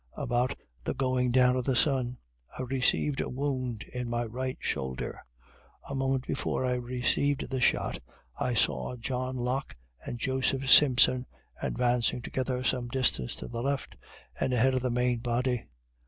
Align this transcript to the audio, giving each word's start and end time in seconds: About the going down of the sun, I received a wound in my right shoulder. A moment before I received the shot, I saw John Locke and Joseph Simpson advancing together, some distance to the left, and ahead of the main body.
About 0.17 0.55
the 0.83 0.95
going 0.95 1.29
down 1.29 1.55
of 1.55 1.65
the 1.65 1.75
sun, 1.75 2.17
I 2.57 2.63
received 2.63 3.21
a 3.21 3.29
wound 3.29 3.83
in 3.93 4.09
my 4.09 4.25
right 4.25 4.57
shoulder. 4.59 5.21
A 5.87 5.93
moment 5.93 6.25
before 6.25 6.65
I 6.65 6.73
received 6.73 7.51
the 7.51 7.61
shot, 7.61 7.99
I 8.35 8.55
saw 8.55 8.95
John 8.95 9.35
Locke 9.37 9.75
and 10.03 10.17
Joseph 10.17 10.71
Simpson 10.71 11.27
advancing 11.61 12.23
together, 12.23 12.63
some 12.63 12.87
distance 12.87 13.35
to 13.35 13.47
the 13.47 13.61
left, 13.61 13.95
and 14.39 14.55
ahead 14.55 14.73
of 14.73 14.81
the 14.81 14.89
main 14.89 15.19
body. 15.19 15.67